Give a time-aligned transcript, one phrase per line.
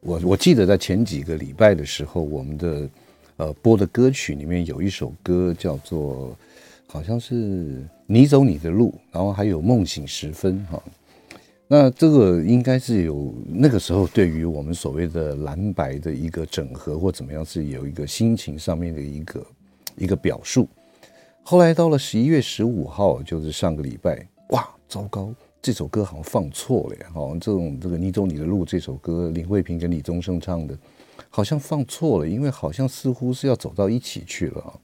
[0.00, 2.88] 我我记得在前几个礼拜的时候，我们的
[3.36, 6.36] 呃播的歌曲里面有一首歌叫做
[6.86, 10.82] 好像是你走你的路，然后还有梦醒时分哈。
[11.66, 19.46] 那这个应该是有那个时候对于我们所谓的蓝白的一个整合或怎么样，是有一个心情上面的一个
[19.96, 20.66] 一个表述。
[21.42, 25.34] 后来到了十一月十五号，就是上个礼拜，哇，糟糕！
[25.60, 26.96] 这首歌好像放错了！
[27.12, 30.78] 好像这种这个你走你的路这首歌，林慧萍跟李宗盛唱的，
[31.28, 34.80] 好像放错了，因为好像似乎是要走到一起去了。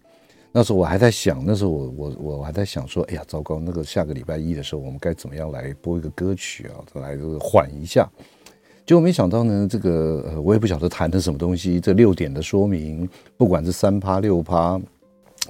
[0.50, 3.60] 那时候我还在想，那时候我我我还在想说，哎呀，糟糕！
[3.60, 8.10] 那个下个礼拜一的时候，我们该怎么样来播一个歌曲啊，来这个缓一下。
[8.84, 11.80] 结果没想到呢，这个呃，我也不晓得谈的什么东西。
[11.80, 14.80] 这六点的说明，不管是三趴六趴，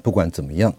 [0.03, 0.73] 不管怎么样，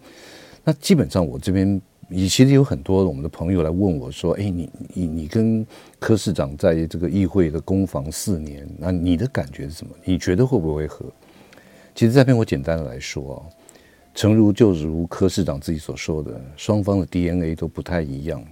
[0.64, 1.80] 那基本上我这边。
[2.08, 5.66] 你其实有很多我们的朋友来问我说：“哎，你你你跟
[5.98, 9.92] 柯市长在这个议会的攻防四年，那你的感觉是什么？
[10.04, 11.04] 你觉得会不会合？”
[11.96, 13.38] 其实这边我简单的来说啊，
[14.14, 18.44] 诚如就如柯市长自己所说的，双方的 DNA 都不太一样。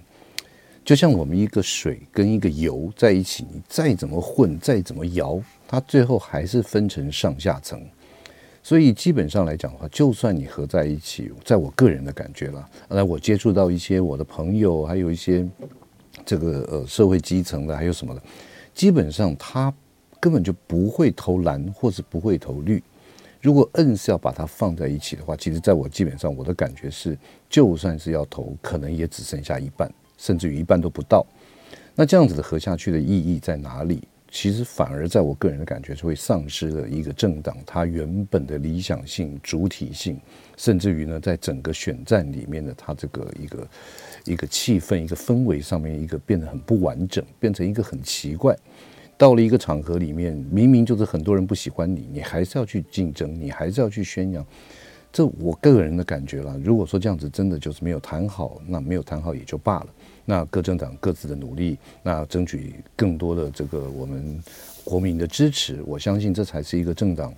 [0.83, 7.81] 就像我们一个水跟一个油在一起，你再怎么混，再怎么摇，它最后还是分成上下层。
[8.65, 15.47] 所以基本上来讲的话，就算你合在一起，在我个人的感觉啦，来我接触到一些我的朋友，还有一些
[16.25, 18.21] 这个呃社会基层的，还有什么的，
[18.73, 19.71] 基本上他
[20.19, 22.81] 根本就不会投蓝，或是不会投绿。
[23.39, 27.15] 如果硬是要把它放在一起的话，其实在我基本上我的感觉是，
[27.47, 29.87] 就算是要投，可能也只剩下一半，
[30.17, 31.23] 甚至于一半都不到。
[31.93, 34.01] 那这样子的合下去的意义在哪里？
[34.35, 40.19] 其实反而在我个人的感觉是会丧失了一个政党它原本的理想性、主体性，
[40.57, 43.67] 甚至于呢，在整个选战里面的它这个一个
[44.25, 48.53] 一个气氛、一个氛围上面，一个变得很不完整，变成一个很奇怪。
[49.17, 54.45] 到了一个场合里面，明明就是很多人不喜欢你，你还是要去竞争，你还是要去宣扬。
[55.13, 56.59] 这我个人的感觉了。
[56.61, 59.87] 如果说这样子真的就是没有谈好，那没有谈好也就罢了。
[60.25, 64.43] 那各政党各自的努力，那争取更多的这个我们
[64.83, 67.33] 国民的支持，我相信这才是一个政党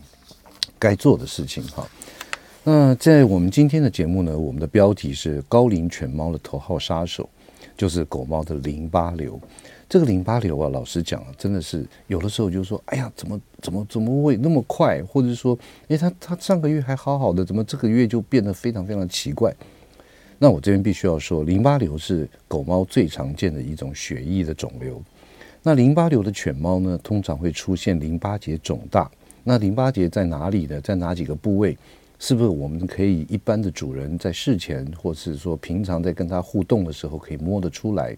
[0.79, 1.87] 该做的事情哈。
[2.63, 7.29] 那在我们今天的节目呢，我们的标题是高龄犬猫的头号杀手，
[7.77, 9.39] 就是狗猫的淋巴瘤。
[9.89, 15.01] 这个淋巴瘤啊，老实讲，真的是有的时候就说，哎呀，怎么怎么怎么会那么快？
[15.03, 19.55] 或者说，哎，他他上个月还好好的，怎么这个月就变得非常非常奇怪？
[20.39, 25.01] 那我这边必须要说，淋巴瘤是狗猫最常见的一种血液的肿瘤。
[25.63, 29.09] 那淋巴瘤的犬猫呢，通常会出现淋巴结肿大。
[29.43, 30.79] 那淋巴结在哪里呢？
[30.81, 31.77] 在哪几个部位？
[32.19, 38.15] 是不是我们可以一般的主人在事前，或是说平常在跟它互动的时候，可以摸得出来？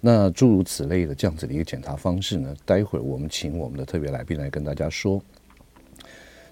[0.00, 2.54] 那诸如此类的这样子的一个检查方式呢？
[2.64, 5.20] 待会儿我们请我们的特别来宾来跟大家说。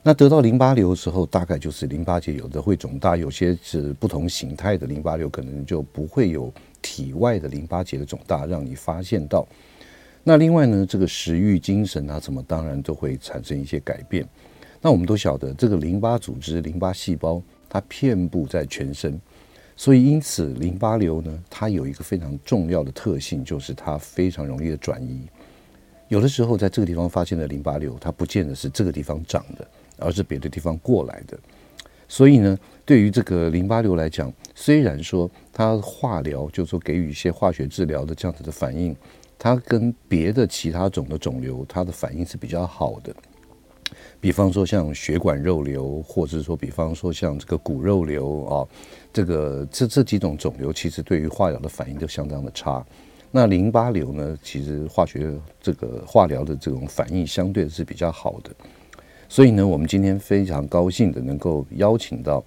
[0.06, 9.48] 那得到淋巴瘤的时候，大概就是淋巴结有的会肿大，有些是不同形态的淋巴瘤，可能就不会有体外的淋巴结的肿大让你发现到。
[10.22, 14.28] 那另外呢，这个食欲、精神啊，什么当然都会产生一些改变。
[14.82, 19.18] 那我们都晓得，这个淋巴组织、淋巴细胞它遍布在全身，
[19.74, 25.22] 所以因此淋巴瘤呢，它有一个非常重要的特性，就是它非常容易的转移。
[26.08, 29.66] 有的时候在这个地方发现的淋巴瘤，它不见得是这个地方长的。
[29.98, 31.38] 而是别的地方过来的，
[32.08, 38.94] 所以呢，对于这个淋巴瘤来讲，虽然说它化疗，就是说给予一些化学治疗的这样子的反应，
[39.38, 43.14] 它跟别的其他种的肿瘤，它的反应是比较好的。
[44.20, 48.66] 比方说像血管肉瘤，或者是说比方说像这个骨肉瘤啊，
[49.12, 52.84] 这个这这几种肿瘤，其实对于化疗的反应都相当的差。
[53.30, 58.50] 那淋巴瘤呢，其实化学这个化疗的这种反应相对是比较好的。
[59.28, 62.44] 所以呢，我们今天非常高兴的能够邀请到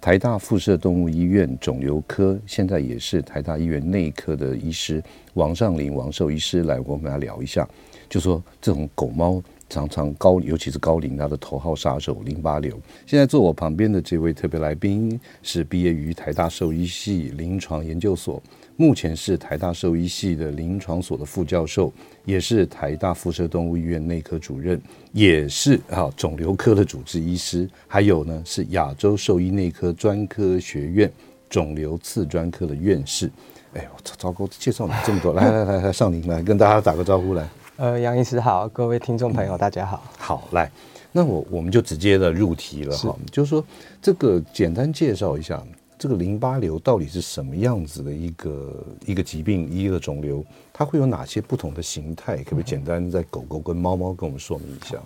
[0.00, 5.02] 台大附设动物医院肿瘤科，现在也是台大医院内科的医师
[5.34, 7.66] 王尚林王兽医师来，我们来聊一下，
[8.08, 12.78] 就说这种狗猫常常高，尤其是高龄，它的头号杀手淋巴瘤。
[13.06, 18.42] 现在坐我旁边的这位特别来宾是毕业于台大兽医系临床研究所，
[18.76, 21.92] 目前是台大兽医系的临床所的副教授，
[22.24, 24.80] 也是台大辐射动物医院内科主任，
[25.12, 31.10] 也是啊肿瘤科的主治医师，还有呢是亚洲兽医内科专科学院
[31.48, 33.30] 肿瘤次专科的院士。
[33.74, 37.48] 哎呦，糟糕，介绍你这么多，来来来来，上林 来跟大家打个招呼来。
[37.76, 40.02] 呃，杨医师好，各位听众朋友大家好。
[40.18, 40.70] 好，来，
[41.12, 43.64] 那我我们就直接的入题了哈，就是说
[44.02, 45.60] 这个简单介绍一下
[45.98, 52.38] 这个淋巴瘤到底是什么样子的一个一个疾病，一个肿瘤，它会有哪些不同的形态？
[52.38, 54.98] 可不可以简单在狗狗跟猫猫跟我们说明一下？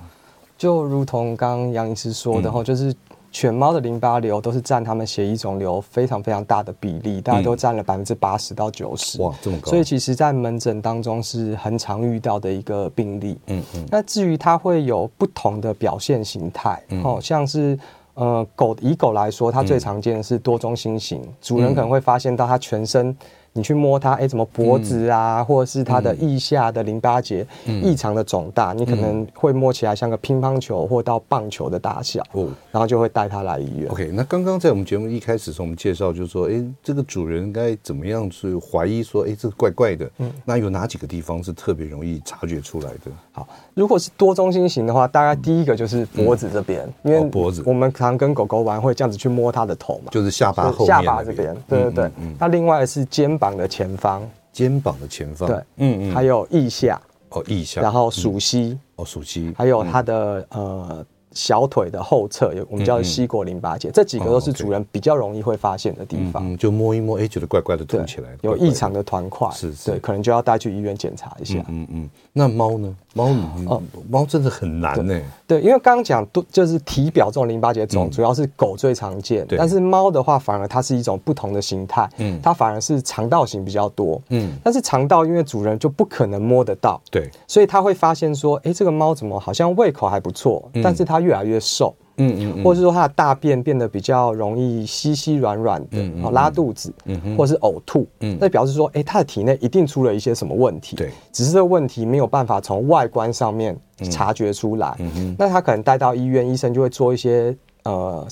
[0.56, 2.94] 就如同刚刚杨医师说的哈，就是。
[3.30, 9.20] 犬猫的淋巴瘤都是占他们血液肿瘤非常非常大的比例，大概都占了百分之八十到九十。
[9.20, 9.68] 哇，这么高！
[9.68, 13.38] 所以其实，在门诊当中是很常遇到的一个病例。
[13.48, 13.86] 嗯嗯。
[13.90, 17.78] 那至于它会有不同的表现形态，哦，像是
[18.18, 23.16] 呃狗，以狗来说，它最常见的是多中心型，主人可能会发现到它全身。
[23.58, 27.44] 你去摸它，哎、欸，怎么脖子啊，嗯、或者是它的腋下的淋巴结
[27.82, 33.90] 异常的肿大，嗯、你可能会摸起来像个乒乓球或到棒球的大小，哦，然后就会带它来医院。
[33.90, 43.10] OK，那刚刚在我们节目一开始时候我们介绍，就是说，哎、欸，这个主人该怎么样去怀疑说，哎、欸，这个怪怪的，嗯，那有哪几个地方是特别容易察觉出来的？
[43.32, 53.47] 好，如果是多中心型的话，大概第一个就是脖子这边，嗯、因为脖子，我们常跟狗狗玩会这样子去摸它的头嘛，就是下巴下巴这边，对对对，嗯、那另外是肩膀。
[53.56, 57.00] 的前方，肩膀的前方，对，嗯嗯，还有腋下，
[57.30, 61.06] 哦，腋下，然后属膝，哦，属膝，还有它的呃。
[61.32, 66.56] 小腿的后侧有我们叫膝过淋巴结，这几个都是主人比较容易会发现的地方。
[66.56, 71.58] 就摸一摸，哎、欸，觉得怪怪的，凸起来，有异常的团块，是，是，对，可能就要带去医院检查一下。
[71.68, 72.94] 嗯嗯，嗯，那猫呢？
[73.14, 73.26] 猫，
[73.66, 75.20] 哦，猫真的很难呢。
[75.46, 82.08] 对，因为刚刚讲都就是体表这种淋巴结肿，主要是狗最常见，嗯、但是猫的话，反而它是一种不同的形态。
[82.18, 84.20] 嗯，它反而是肠道型比较多。
[84.28, 91.94] 嗯，但是肠道因为主人就不可能摸得到，对，所以他会发现说，哎、欸，这个猫怎么好像胃口还不错，但是它越来越瘦。
[92.20, 92.64] 嗯嗯，嗯。
[92.64, 103.78] 或者是说他的大便变得比较容易稀稀软软的，拉肚子，嗯嗯，或者是呕吐，嗯，那表示说，哎、欸，它的体内一定出了一些什么问题，对，只是这个问题没有办法从外观上面
[104.10, 107.56] 察觉出来，嗯嗯，那他可能带到医院，医生就会做一些。
[107.84, 108.26] 呃，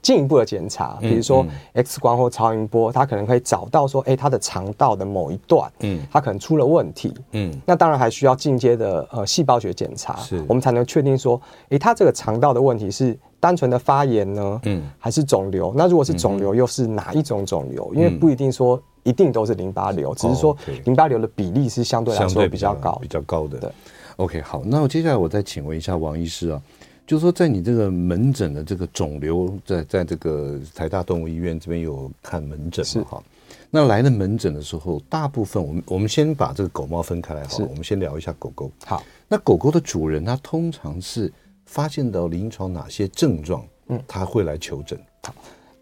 [0.00, 1.44] 进一步的检查，比如说
[1.74, 15.74] X 光或超音波，它可能可以找到说，哎，它的肠道的某一段，嗯，它可能出了问题，嗯，那当然还需要进阶的呃细胞学检查，是，我们才能确定说，哎，它这个肠道的问题是单纯的发炎呢，嗯，还是肿瘤？
[15.76, 17.92] 那如果是肿瘤，又是哪一种肿瘤？
[17.94, 23.58] 因为不一定说一定都是淋巴瘤，只是说淋巴瘤的比例是相对来说比较高，比较高的。
[23.58, 23.70] 对
[24.16, 26.62] ，OK，好，那我接下来我再请问一下王医师啊。
[27.06, 33.04] 就是说，在你这个门诊的这个肿瘤，在在这个台大动物医院这边有看门诊嘛？
[33.10, 33.22] 哈，
[33.70, 38.70] 那来了门诊的时候，大部分我们我们先把这个狗猫分开来好，好，我们先聊一下狗狗。
[38.84, 41.30] 好，那狗狗的主人他通常是
[41.66, 43.64] 发现到临床哪些症状？
[43.88, 44.98] 嗯，他会来求诊。
[45.24, 45.34] 好，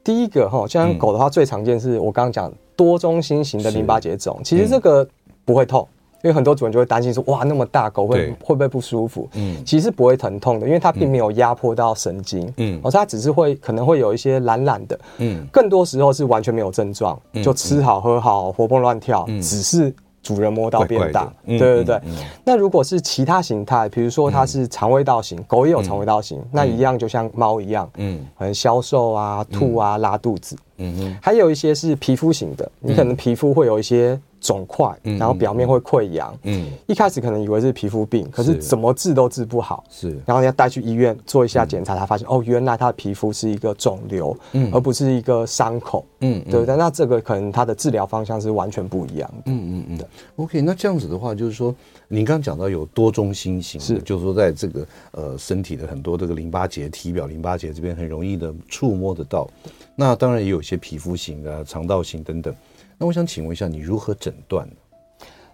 [0.03, 5.07] 第一个哈，像狗的话，最常见是我刚刚讲多中心型的淋巴结肿，其实这个
[5.45, 5.87] 不会痛。
[6.23, 8.31] 因为很多主人就会担心说，哇，那么大狗会对。
[8.43, 9.29] 会不会不舒服？
[9.35, 12.53] 嗯，其实不会疼痛的，因为它并没有压迫到神经。
[12.57, 15.01] 嗯，而是它只是会可能会有一些懒懒的。
[15.19, 19.95] 嗯，更多时候是完全没有症状，嗯、就吃好喝好，活蹦乱跳，嗯、只是。
[20.23, 21.99] 主人摸到变大，对对对。
[22.45, 31.19] 那如果是其他形态，比如说它是肠胃道型，狗也有肠胃道型，那一样就像猫一样，嗯，可能消瘦啊、吐啊、拉肚子，嗯嗯。
[31.23, 40.19] 还有一些是皮肤型的，你可能皮肤会有一些肿块，然后表面会溃疡，嗯，一开始可能以为是皮肤病，可是怎么治都治不好，是。
[40.27, 46.77] 然后要带去医院做一下检查，才发现哦，原来他的皮肤是一个肿瘤，嗯，而不是一个伤口，嗯，对不对？
[46.77, 49.99] 那这个可能他的治疗方向是完全不一样的，嗯嗯嗯。
[50.37, 51.75] OK，那这样子的话，就是说，
[52.09, 59.47] 您刚刚讲到有多中心型，是，就是说，在这个呃身体的很多这个淋巴结、体表淋巴结这边很容易的触摸得到。
[59.95, 62.55] 那当然也有一些皮肤型啊、肠道型等等。
[63.01, 64.75] 那我想请问一下，你如何诊断呢？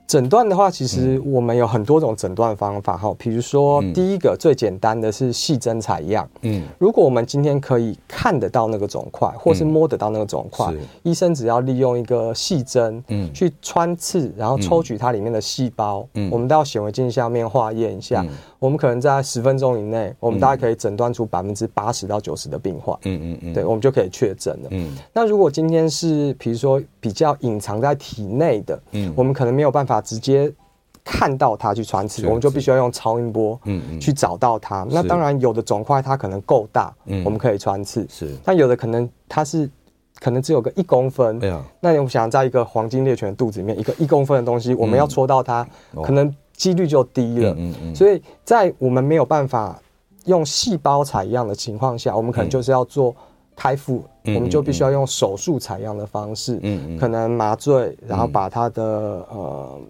[0.05, 3.15] 诊断的话，其实我们有很多种诊断方法哈。
[3.17, 6.29] 比如说，第一个最简单的是细针采样。
[6.43, 10.73] 嗯，如果我们今天可以看得到那个肿块，或是摸得到那个肿块，
[11.05, 18.25] 医生只要利用一个细针，嗯，去穿刺，然后抽取它里面的细胞，嗯，我们到显微镜下面化验一下，
[18.67, 22.99] 我们可能在十分钟以内，我们大概可以诊断出百分之八十到九十的病患。
[23.05, 24.69] 嗯嗯嗯，对，我们就可以确诊了。
[24.73, 30.01] 嗯，那如果今天是比如说比较隐藏在体内的，嗯，我们可能没有办法。
[30.01, 30.53] 直接
[31.05, 34.85] 看到它去穿刺，我们就必须要用超音波，嗯嗯，去找到它。
[34.91, 38.35] 那当然有的肿块它可能够大，嗯，我们可以穿刺，是。
[38.45, 39.71] 但有的可能它是
[40.21, 41.39] 可能只有个一公分。
[41.81, 45.67] 那我们想在一个黄金猎犬肚子里面，一个一公分的东西，我们要戳到它，
[46.05, 47.55] 可能几率就低了。
[47.59, 47.95] 嗯嗯。
[47.95, 49.81] 所以在我们没有办法
[50.25, 53.15] 用细胞采样的情况下，我们可能就是要做
[53.55, 58.83] 开腹，我们就必须要用手术采样的方式，嗯嗯，可能麻醉，然后把它的
[59.31, 59.81] 呃。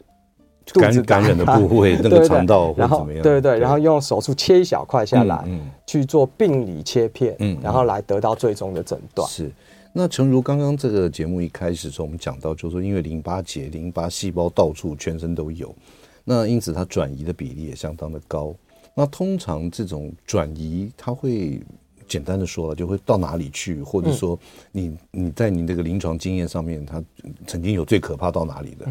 [0.74, 3.22] 感感染的部位，那个肠道或怎么样？
[3.22, 5.44] 对对对，然后用手术切一小块下来，
[5.86, 9.28] 去做病理切片，嗯然后来得到最终的诊断。
[9.28, 9.48] 是。
[9.92, 15.72] 那诚如刚刚这个节目一开始时候，我们讲到，就是说，因为淋巴结、淋巴细胞到处全身都有，
[16.28, 18.52] 那因此它转移的比例也相当的高。
[18.94, 21.62] 那通常这种转移，它会
[22.08, 24.38] 简单的说了，就会到哪里去，或者说
[24.72, 27.02] 你你在你这个临床经验上面，它
[27.46, 28.86] 曾经有最可怕到哪里的？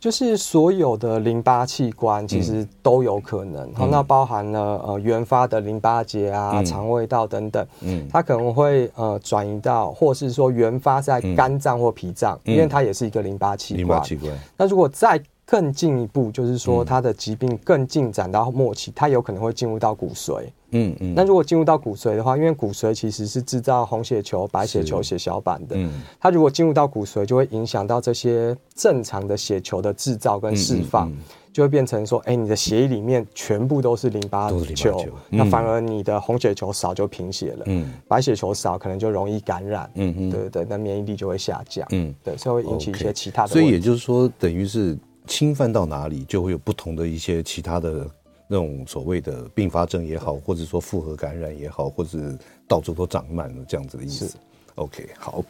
[0.00, 13.78] 就是所有的淋巴器官其实都有可能，好、嗯，那包含了呃原发的淋巴结啊、肠、嗯、胃道等等，嗯，它可能会呃转移到，或是说原发在肝脏或脾脏，嗯、因为它也是一个淋巴器官。
[13.78, 14.36] 淋巴器官。
[14.56, 15.22] 那如果再
[15.52, 20.44] 更进一步，就是说他的疾病更进展到末期，它有可能会进入到骨髓。
[20.70, 25.76] 嗯嗯，那如果进入到骨髓的话，因为骨髓其实是制造红血球、白血球、血小板的。
[25.76, 43.48] 嗯，它如果进入到骨髓，就会影响到这些正常的血球的制造跟释放，嗯嗯嗯、就会变成说，哎、欸，你的血液里面全部都是淋巴球，嗯、那反而你的红血球少就贫血了，嗯，白血球少可能就容易感染，嗯嗯，对对对，那免疫力就会下降，嗯，对，所以会引起一些其他的。
[43.48, 48.08] 所以也就是说，等于是侵犯到哪里，就会有不同的一些其他的。
[48.48, 52.36] 那种所谓的并发症也好，或者说复合感染也好，或者
[52.68, 54.36] 到处都长满了这样子的意思。
[54.74, 55.42] OK，好，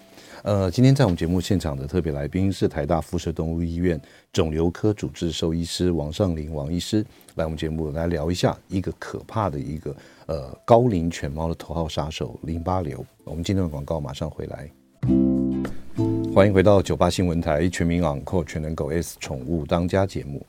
[0.44, 4.00] 呃，今天在我们节目现场的特别来宾是台大附设动物医院
[4.32, 13.04] 肿瘤科主治兽医师王尚林王医师，来我们节目来聊一下一个可怕的一个呃高龄犬猫的头号杀手淋巴瘤。
[13.24, 14.70] 我们今天的广告马上回来，
[16.34, 20.44] 欢迎回到九八新闻台全民昂狗全能狗 S 宠物当家节目，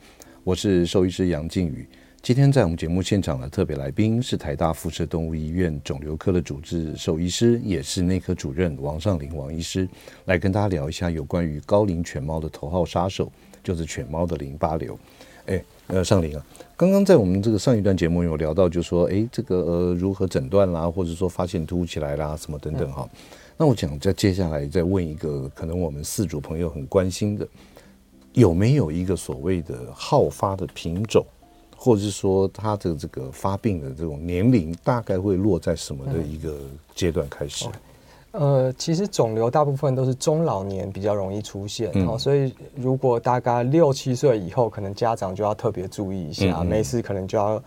[0.46, 1.86] 我是兽医师杨靖宇。
[2.22, 9.86] 今天在我们节目现场的特别来宾是台大附设动物医院肿瘤科的主治兽医师，也是内科主任王尚林王医师，
[10.24, 13.30] 来跟大家聊一下有关于高龄犬猫的头号杀手，
[13.62, 14.98] 就是犬猫的淋巴瘤。
[15.48, 16.46] 哎，呃，尚林啊，
[16.78, 23.06] 刚刚在我们这个上一段节目有聊到，就说，哎，这个呃如何诊断啦，或者说发现凸起来啦，什么等等哈。
[23.64, 27.48] 那我想再接下来再问一个，可能我们四组朋友很关心的，
[28.34, 31.26] 有没有一个所谓的好发的品种？
[31.78, 36.58] 或者是说，它的这个发病的这种年龄大概会落在什么的一个
[36.94, 37.66] 阶段开始？
[38.32, 47.64] 嗯、呃，其实肿瘤大部分都是中老年比较容易出现，嗯、哦，所以如果大概六七岁以后，可能家长就要特别注意一下，嗯嗯、没事可能就要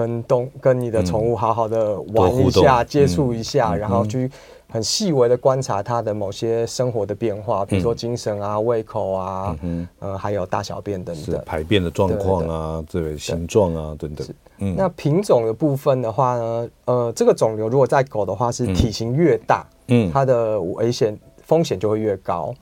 [0.00, 4.30] 跟动跟你的宠物好好的玩一下，嗯、接触一下，嗯、然后去。
[4.72, 14.24] 很细微的观察它的某些生活的变化，比如说精神啊、胃口啊，嗯，呃，还有大小便等等，排便的状况啊，这个，形状啊等等。
[14.58, 22.54] 嗯，那品种的部分的话呢，呃，这个肿瘤如果在狗的话是体型越大，嗯，它的危险风险就会越高。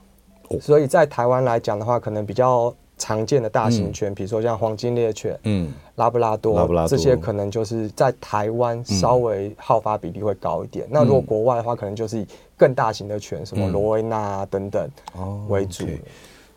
[0.47, 2.73] 哦，所以在台湾来讲的话，可能比较。
[2.99, 10.85] 常见的大型犬，比如说像黄金猎犬、嗯，拉布拉多，这些可能就是在台湾稍微好发比例会高一点。
[10.85, 14.87] 嗯、那如果国外的话，可能就是以更大型的犬，什么罗威纳等等
[15.47, 15.87] 为主。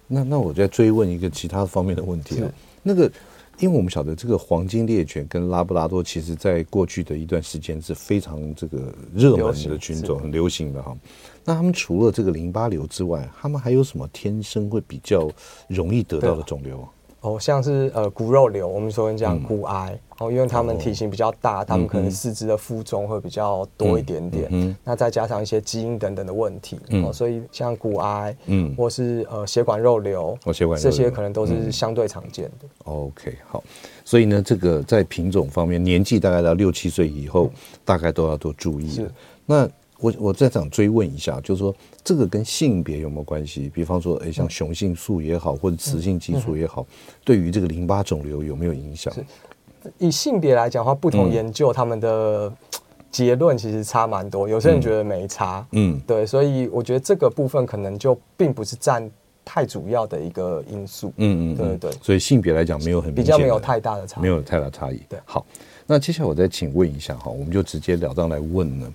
[0.07, 2.51] 那那我再追问一个其他方面的问题啊，
[2.83, 3.11] 那个。
[3.59, 10.97] 因为我们晓得这个黄金猎犬跟拉布拉多，其实在过去的一段时间是非常这个热门的群种，很流行的哈。
[11.45, 15.29] 那他们除了这个淋巴瘤之外，他们还有什么天生会比较
[15.69, 16.81] 容易得到的肿瘤？
[16.81, 16.89] 啊？
[17.23, 32.67] 哦，像是呃骨肉瘤，我们说讲骨癌，哦，因为他们体型比较大，他们可能四肢的负重会比较多一点点，嗯，那再加上一些基因等等的问题，哦，所以像骨癌，嗯，或是呃血管肉瘤，哦，血管这些可能都是相对常见的。
[32.87, 33.63] OK，好，
[34.05, 37.49] 所以呢，这个在品种方面，年纪大概到六七岁以后，
[37.85, 38.91] 大概都要多注意。
[38.91, 39.09] 是，
[39.47, 39.71] 那。
[40.03, 43.71] 我我再想追问一下，就是说这个跟性别有没有关系？
[43.73, 46.85] 比方说，哎，像雄性素也好，或者雌性激素也好，
[47.25, 49.15] 对于这个淋巴肿瘤有没有影响？
[49.99, 52.53] 以性别来讲的话，不同研究他们的
[53.13, 54.49] 结论其实差蛮多。
[54.49, 59.09] 有些人觉得没差，嗯，对，所以我觉得这个部分可能就并不是占
[59.45, 61.13] 太主要的一个因素。
[61.19, 61.93] 嗯嗯，对对。
[62.03, 65.01] 所以性别来讲没有很比较没有太大的差，没有太大差异。
[65.09, 65.47] 对，好，
[65.87, 68.93] 那接下来我再请问一下哈，我们就直截了当来问呢。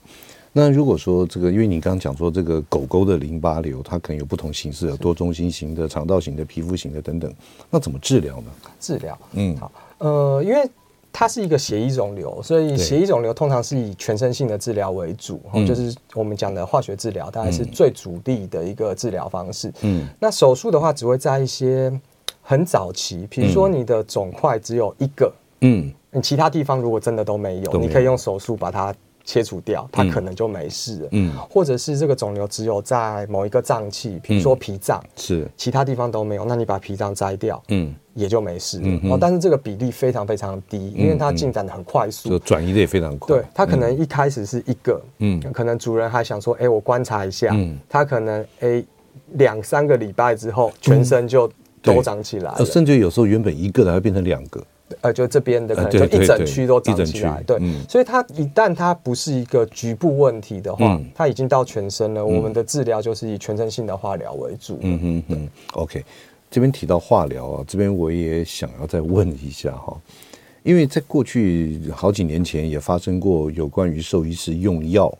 [0.60, 7.32] 那如果说这个，因为你刚刚讲说这个狗狗的淋巴瘤，它可能有不同形式，有多中心型的、肠道型的、皮肤型的等等，
[7.70, 8.46] 那怎么治疗呢？
[8.80, 10.68] 治疗，嗯，好，呃，因为
[11.14, 19.72] 它是一个血液肿瘤，所以血液肿瘤通常是以全身性的治疗为主，对就是我们讲的化学治疗，当然是最主力的一个治疗方式。
[19.82, 21.94] 嗯，那手术的话，只会在一些
[22.42, 28.92] 很早期，比如说你的肿块只有一个，嗯，你其他地方如果真的都没有，没有你可以用手术把它。
[29.28, 31.10] 切除掉，它可能就没事了。
[31.12, 35.46] 嗯，或者是这个肿瘤只有在某一个脏器，比如说脾脏，是。
[35.58, 39.00] 其他地方都没有，那你把脾脏摘掉，嗯，也就没事了。
[39.12, 43.36] 哦，但是这个比例非常非常低，因为它进展的很快速，就转移的也非常快。
[43.36, 48.82] 对，它可能一开始是一个，嗯，可能主人还想说，哎，我观察一下，嗯，它可能哎
[49.34, 54.64] 两三个礼拜之后，全身就都长起来了，甚至有时候原本一个的，还会变成两个。
[55.02, 62.26] 呃，就这边的可能就一整区都长起来，对，所以它一旦它不是一个局部问题的话，它已经到全身了。
[62.26, 64.80] 我们的治疗就是以全身性的化疗为主。
[64.82, 65.50] 嗯嗯嗯。
[65.74, 66.04] OK，
[66.50, 69.96] 这边提到化疗啊，这边我也想要再问一下哈，
[70.64, 75.14] 因为在过去好几年前也发生过有关于兽医师用药。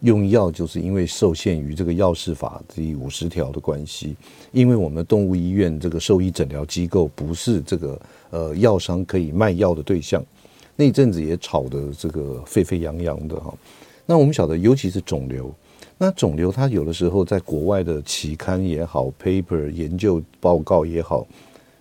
[0.00, 4.14] 用药就是因为受限于这个药事法第五十条的关系，
[4.52, 10.22] 因为我们动物医院这个兽医诊疗机构不是这个呃药商可以卖药的对象，
[10.76, 13.54] 那阵子也吵得这个沸沸扬扬的哈。
[14.04, 15.50] 那我们晓得，尤其是肿瘤，
[15.96, 21.26] 那肿瘤它有的时候在国外的期刊也好，paper 研究报告也好，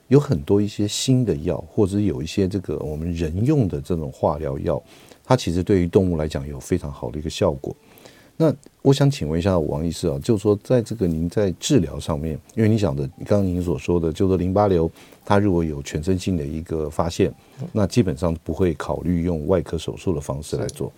[0.08, 4.82] 有很多一些新的药，或者有一些这个我们人用的这种化疗药。
[5.24, 7.75] 它其实对于动物来讲有非常好的一个效果。
[8.36, 8.51] 那
[8.82, 14.89] 我想请问一下王医师啊，就是说在这个您在治疗上面，因为你讲的刚刚您所说的，就是淋巴瘤
[15.24, 17.32] 它如果有全身性的一个发现，
[17.72, 20.92] 那基本上不会考虑用外科手术的方式来做。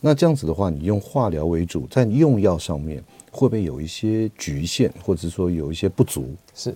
[0.00, 6.34] 那这样子的话，你用化疗为主，在用药上面会不会有一些局限，或者说有一些不足？
[6.54, 6.74] 是。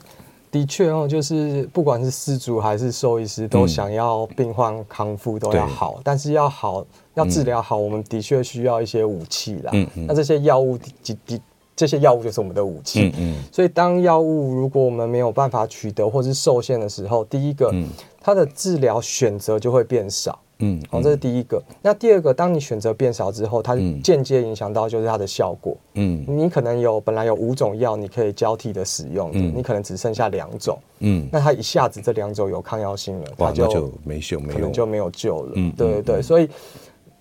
[0.52, 9.71] 的确哦，就是不管是失主还是兽医师，都想要病患康复都要好，但是要好要治疗好，我们的确需要一些武器啦。
[9.73, 10.06] 嗯嗯。
[10.06, 11.40] 那这些药物的的
[11.75, 13.06] 这些药物就是我们的武器。
[13.06, 13.44] 嗯嗯。
[13.50, 17.73] 所以当药物如果我们没有办法取得或是受限的时候，第一个，
[18.21, 20.38] 它的治疗选择就会变少。
[20.64, 21.61] 嗯，好，这是第一个。
[21.83, 25.77] 那第二个，当你选择变少之后，它间接影响到就是它的效果。
[25.94, 30.79] 嗯，你可能有本来有五种药，你可以交替的使用，嗯，你可能只剩下两种。
[31.01, 35.53] 嗯，那它一下子这两种有抗药性了，它就没救，可能就没有救了。
[35.57, 36.22] 嗯，对对对。
[36.22, 36.48] 所以，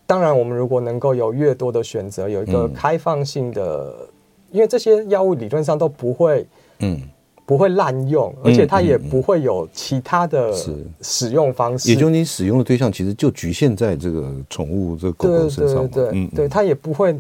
[0.06, 4.08] 当然我们如果能够有越多的选择，有一个开放性的，
[4.52, 6.46] 因为这些药物理论上都不会，
[6.80, 7.02] 嗯。
[7.52, 10.54] 不会滥用，而且它也不会有其他的
[11.02, 11.90] 使用方式。
[11.90, 15.86] 也就是你使用的对象其实就局限在这个宠物这个狗狗身上。
[15.86, 17.14] 对对对，它也不会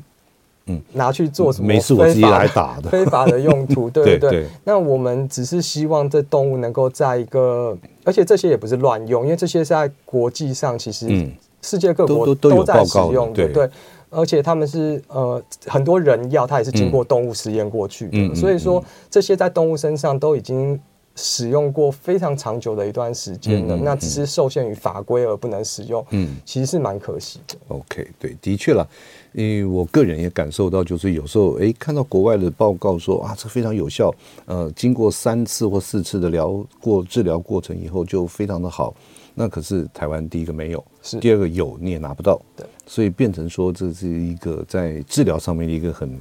[0.67, 3.89] 嗯拿去做什么没事我自己来打的非法的用途。
[3.91, 4.47] 对对对。
[4.63, 11.27] 那我们只是希望这动物能够在一个，而且这些也不是乱用，因为这些是在国际上其实
[11.61, 13.49] 世界各国都在使用的。
[13.49, 13.69] 对。
[14.11, 20.79] 而且他们是呃很多人药，它也是经过动物实验过去的，嗯、所以说这些在动物身上都已经
[21.15, 23.75] 使用过非常长久的一段时间了。
[23.75, 27.55] 嗯、那只是受限于法规而不能使用，嗯，其实是蛮可惜的。
[27.69, 28.85] OK，对，的确啦，
[29.31, 34.13] 因为我个人也感受到，就是有时候哎看到国外的报告说啊，这非常有效，
[34.45, 38.93] 呃，经过三次或四次的疗过治疗过程以后就非常的好。
[39.33, 41.19] 那可是台湾第一个没有，是。
[41.19, 46.19] 第二个有你也拿不到，对，所以变成说这是一个在治疗上面的一个很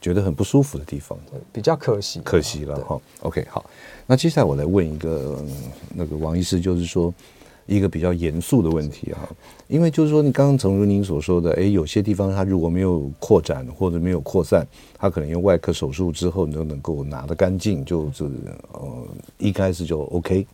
[0.00, 1.18] 觉得很不舒服的地方，
[1.52, 3.00] 比较可惜，可惜了哈。
[3.20, 3.64] OK，好，
[4.06, 5.44] 那接下来我来问一个
[5.94, 7.12] 那个王医师，就是说
[7.66, 9.28] 一个比较严肃的问题哈，
[9.68, 14.66] 因为就是说你刚刚从如您所说的，哎，有些地方它如果没有扩展或者没有扩散，
[14.98, 18.24] 它可能用外科手术之后你都能够拿得干净，就是
[18.72, 19.06] 呃
[19.38, 20.46] 一开始就 OK。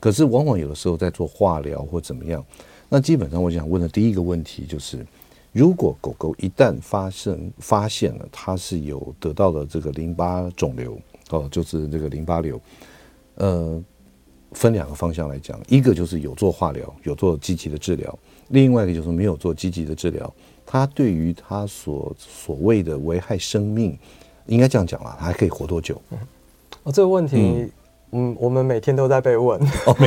[0.00, 2.44] 可是，往往有的时候在做化疗或怎么样，
[2.88, 5.04] 那基本上我想问的第一个问题就是，
[5.52, 10.96] 如果狗狗一旦发生发现了它是有得到了这个淋巴肿瘤
[11.30, 12.60] 哦，就是这个淋巴瘤，
[13.34, 13.82] 呃，
[14.52, 18.16] 分两个方向来讲，一个就是有做化疗，有做积极的治疗，
[18.50, 20.32] 另外一个就是没有做积极的治疗，
[20.64, 23.98] 它对于它所所谓的危害生命，
[24.46, 26.00] 应该这样讲啦，它还可以活多久？
[26.84, 27.68] 哦，这个问题。
[28.12, 29.60] 嗯嗯，我们每天都在被问，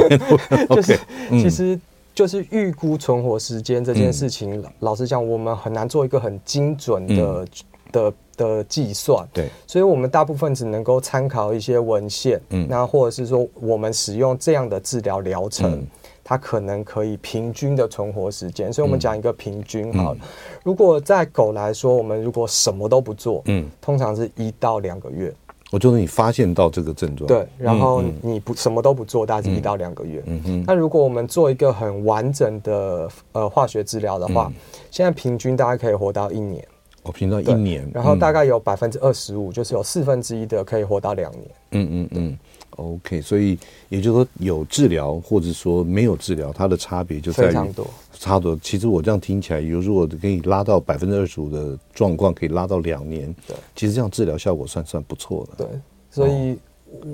[0.69, 1.79] 就是其实
[2.13, 7.47] 就是预估存活时间这件事情，老实讲，我们很难做一个很精准的
[7.91, 9.27] 的的计算。
[9.33, 15.85] 对，所以我们大部分只能够参考一些文献，嗯，那或者是说我们使用这样的治疗疗程。
[16.23, 18.71] 它可能可以平均的存活时间。
[18.71, 20.27] 所以我们讲一个平均好了，嗯、
[20.63, 25.33] 如果在狗来说，我们如果什么都不做，嗯，通常是一到两个月。
[25.71, 30.21] 我就是你发现到这个症状，对，然后你不什么都不做，大概是一到两个月。
[30.27, 30.63] 嗯嗯。
[30.67, 34.51] 那如果我们做一个很完整的呃化学治疗的话，
[34.91, 36.63] 现在平均大概可以活到一年。
[37.03, 41.43] 哦，平均到一年，然后大概有百分之二十五，就是有四分之一的可以活到两年。
[41.71, 42.37] 嗯嗯嗯。
[42.77, 43.57] OK，所以
[43.89, 47.87] 也就是说有治疗或者说没有治疗，它的差别就在于非常多。
[48.21, 55.65] 差不多，其实我这样听起来，有如果可以拉到百分之二十五的状况，可以拉到两年，对，其实这样治疗效果算算不错的。
[55.65, 55.67] 对，
[56.11, 56.55] 所以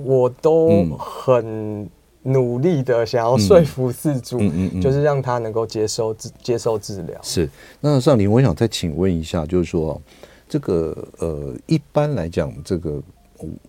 [0.04, 1.88] 我都很
[2.22, 7.18] 努力的想要说服饲主，嗯就是让他能够接受治接受治疗。
[7.22, 7.48] 是，
[7.80, 9.98] 那尚林，我想再请问一下，就是说
[10.46, 13.00] 这个呃，一般来讲，这个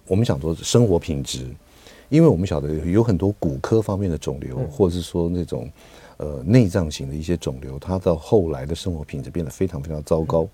[0.07, 1.47] 我们想说生活品质，
[2.09, 5.69] 因为我们晓得有很多骨科方面的肿瘤，嗯、或者是说那种。
[6.19, 10.45] 呃，内脏型的一些肿瘤，它到后来的生活品质变得非常非常糟糕。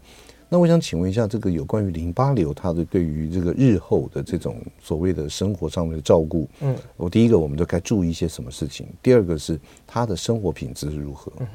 [0.47, 8.86] 那我想请问一下，这个有关于淋巴瘤，它的对于这个日后的这种所谓的生活上面的照顾，嗯，我第一个，我们就该注意一些什么事情？
[9.01, 11.32] 第二个是他的生活品质是如何？
[11.39, 11.47] 嗯，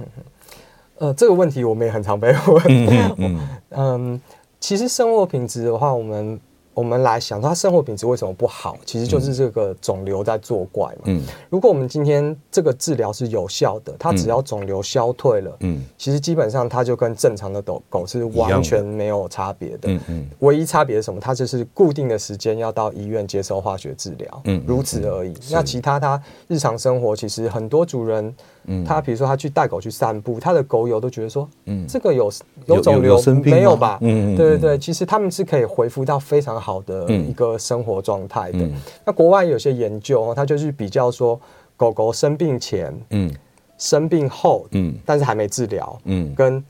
[0.99, 2.65] 呃，这个问题我们也很常被问。
[2.69, 4.21] 嗯，嗯，嗯，
[4.59, 6.41] 其实生活品质的话，我们。
[6.73, 8.77] 我们来想，他生活品质为什么不好？
[8.87, 11.03] 其实就是这个肿瘤在作怪嘛。
[11.07, 19.91] 嗯，如果我们今天这个治疗是有效的，它只要肿瘤消退了，嗯，其实基本上它就跟正常的狗狗是完全没有差别的。
[19.91, 21.21] 嗯嗯，唯一差别是什么？
[21.21, 25.35] 它就是固定的时间要到医院接受化学治疗，嗯，如此而已。
[25.51, 28.35] 那其他它日常生活，其实很多主人。
[28.65, 32.31] 嗯，他比如说他去带狗去散步，他的狗友都觉得说，嗯，这个有
[32.67, 33.99] 有肿瘤没有吧？
[34.03, 38.59] 嗯，对对对，其实他们是可以恢复到非常好的一个生活状态的。
[39.05, 41.41] 那国外有些研究哦，他就是比较说
[41.77, 43.33] 狗狗生病前，嗯，
[43.79, 46.63] 生病后，嗯，但是还没治疗，嗯，跟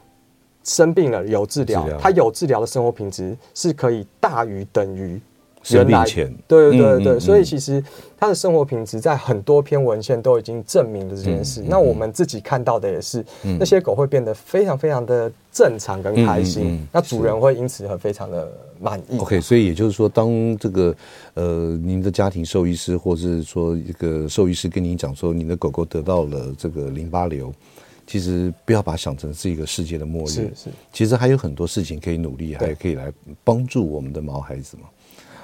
[0.62, 5.20] 生病了有治疗，它有治疗的生活品质是可以大于等于。
[5.62, 7.83] 生病前，对对对对，所以其实
[8.16, 11.62] 他的生活品质在很多篇文献都已经证明了这件事。
[11.66, 13.25] 那我们自己看到的也是，
[13.59, 19.18] 那些狗会变得非常非常的正常跟开心，那主人会因此很非常的满意。
[19.18, 20.94] OK，所以也就是说，当这个
[21.35, 27.53] 呃，您的家庭兽医师或者是说一个兽医师跟您讲说，您的狗狗得到了这个淋巴瘤，
[28.07, 33.12] 其实不要把它想成是一个世界的末日，是是，其实还有很多事情可以努力，还可以来
[33.44, 34.85] 帮助我们的毛孩子嘛。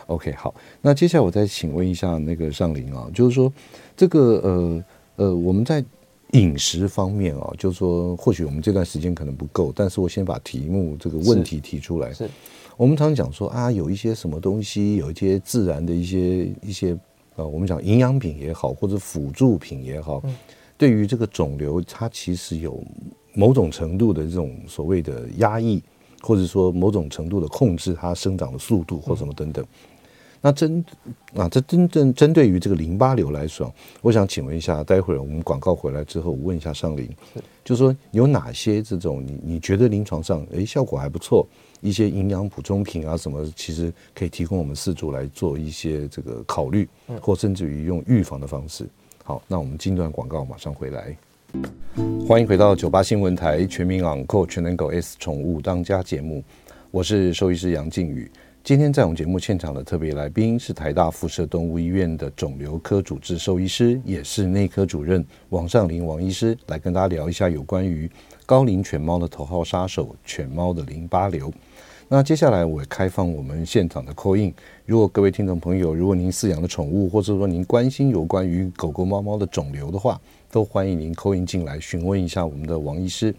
[0.06, 3.52] OK，好，那接下来我再请问一下那个尚林啊，就是说
[3.96, 4.84] 这个呃
[5.16, 5.84] 呃，我们在
[6.32, 12.12] 饮食方面啊，就是说或许我们这段时间可能不够，但是我先把题目这个问题提出来。
[12.12, 12.30] 是，是
[12.76, 16.96] 我们常常讲说啊，有一些什么东西，有一些自然的一些一些
[17.34, 20.36] 呃，我们讲营养品也好，或者辅助品也好，嗯、
[20.76, 22.80] 对于这个肿瘤，它其实有
[23.34, 25.82] 某种程度的这种所谓的压抑，
[26.20, 29.64] 或者说某种程度的控制它生长的速度或什么等等。
[29.64, 29.68] 嗯
[30.46, 30.84] 那针
[31.34, 37.10] 啊，这真正针对于这个淋巴瘤来说，我想请问一下，待会儿我们广告回来之后，我问一下尚林，
[37.64, 41.44] 就是说有哪些这种你你觉得临床上诶效果还不错，
[41.80, 46.88] 一些营养补充品啊什么，其实可以提供我们四主来做一些这个考虑，
[47.20, 48.88] 或甚至于用预防的方式。
[49.24, 51.16] 好，那我们进段广告，马上回来。
[52.28, 56.44] 欢迎回到九八新闻台全民昂购全能狗 S 宠物当家节目，
[56.92, 58.30] 我是兽医师杨靖宇。
[58.66, 68.10] 今天在我们节目现场的特别来宾是台大辐射动物医院的肿瘤科主治兽医师，也是内科主任王尚林王医师，来跟大家聊一下有关于
[68.44, 71.48] 高龄犬猫的头号杀手——犬猫的淋巴瘤。
[72.08, 74.52] 那接下来我开放我们现场的 call in，
[74.84, 83.32] 如果各位听众朋友，如果您饲养的宠物，或者说您关心有关于狗狗、猫猫的肿瘤的话，都欢迎您 call in 进来询问一下我们的王医师。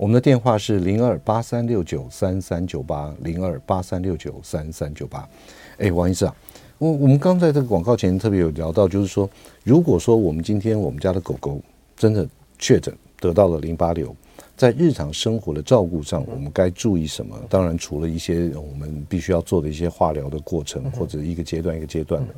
[0.00, 5.28] 我们的电话是零二八三六九三三九八零二八三六九三三九八。
[5.76, 6.34] 哎，王医师啊，
[6.78, 9.28] 我我们刚在这个广告前特别有聊到，就是说，
[9.62, 11.60] 如果说我们今天我们家的狗狗
[11.98, 12.26] 真的
[12.58, 14.16] 确诊得到了淋巴瘤，
[14.56, 17.38] 在日常生活的照顾上，我们该注意什么？
[17.50, 22.34] 当然，除了一些我们必须要做的一些化疗的过程，或者一个阶段一个阶段的，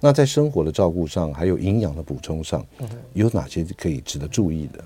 [0.00, 2.66] 那在生活的照顾上，还有营养的补充上，
[3.12, 4.84] 有哪些可以值得注意的？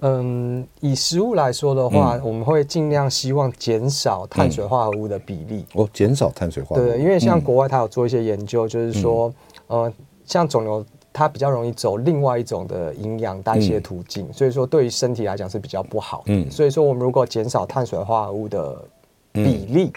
[0.00, 5.64] 嗯，以食物来说的话，嗯、我们会尽量希望减少碳水化合物的比例。
[5.74, 6.86] 哦，减少碳水化合物。
[6.86, 9.32] 对，因为像国外，它有做一些研究，嗯、就是说，
[9.68, 9.92] 呃，
[10.24, 16.24] 像肿瘤，它比较容易走另外一种的营养代谢途径，嗯、所以说对于身体来讲是比较不好的。
[16.26, 18.82] 嗯，所以说我们如果减少碳水化合物的
[19.32, 19.92] 比例。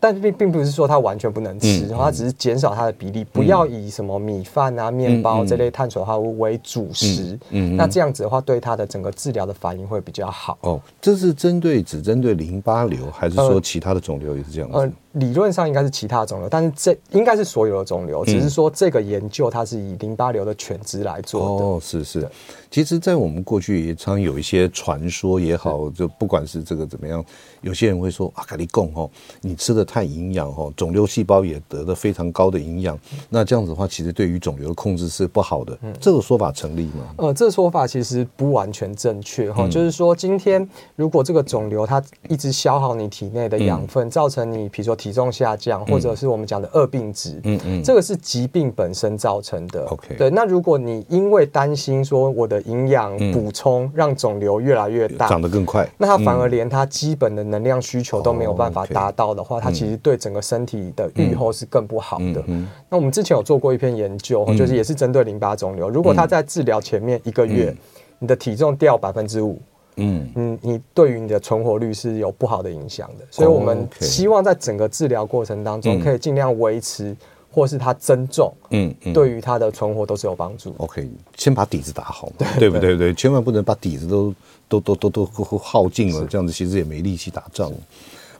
[0.00, 7.38] 嗯但并并不是说它完全不能吃，嗯、它只是减少它的比例，嗯、不要以什么米饭啊、面包这类碳水化合物为主食。
[7.50, 10.56] 嗯，嗯那这样子的话，对它的整个治疗的反应会比较好。
[10.62, 14.78] 哦，这是针对只针对淋巴瘤，还是说其他的肿瘤也是这样子？
[14.78, 21.64] 呃理论上应该是其他肿瘤，但是这应该是所有的肿瘤，只是说这个研究它是以淋巴瘤的犬只来做的。
[21.64, 22.28] 哦，是是。
[22.70, 27.24] 其实，在我们过去也常有一些传说也好，就不管是这个怎么样，
[27.62, 32.96] 有些人会说啊，咖喱贡哦，你吃的太营养哦，肿瘤细胞也得了非常高的营养，
[33.28, 35.76] 那这样子的话，其实对于肿瘤的控制是不好的。
[36.00, 37.12] 这个说法成立吗？
[37.16, 44.96] 呃，这个说法其实不完全正确哈，就是说今天如果这个肿瘤它一直消耗你体内的养分，造成你比如说。
[45.00, 49.86] 体重下降，或者是我们讲的恶病质，嗯嗯，这个是疾病本身造成的。
[49.86, 50.28] OK，对。
[50.28, 62.44] 那如果你因为担心说我的营养补充让肿瘤越来越大，长得更快，那它反而连它基本的能量需求都没有办法达到的话，它其实对整个身体的预后是更不好的。
[62.90, 67.74] 那我们之前有做过一篇研究，就是也是针对淋巴肿瘤，如果它在治疗前面一个月，
[68.18, 69.58] 你的体重掉百分之五。
[69.96, 77.14] 嗯嗯，你对于你的存活率是有不好的影响的，所以我们希望在整个治疗过程当中，可以尽量维持，
[77.52, 80.74] 或是它增重，嗯，对于它的存活都是有帮助。
[80.78, 82.96] OK，先把底子打好嘛，对不对？
[82.96, 84.34] 对，千万不能把底子都
[84.68, 85.24] 都都都都
[85.58, 87.70] 耗尽了，这样子其实也没力气打仗。